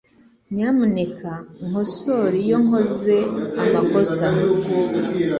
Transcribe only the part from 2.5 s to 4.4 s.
nkoze amakosa.